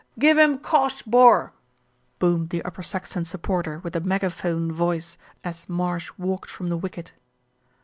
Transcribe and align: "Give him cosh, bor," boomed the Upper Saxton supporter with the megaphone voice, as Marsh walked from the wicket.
"Give 0.17 0.35
him 0.35 0.57
cosh, 0.57 1.03
bor," 1.03 1.53
boomed 2.17 2.49
the 2.49 2.63
Upper 2.65 2.81
Saxton 2.81 3.23
supporter 3.23 3.77
with 3.83 3.93
the 3.93 4.01
megaphone 4.01 4.71
voice, 4.71 5.15
as 5.43 5.69
Marsh 5.69 6.11
walked 6.17 6.49
from 6.49 6.69
the 6.69 6.77
wicket. 6.77 7.13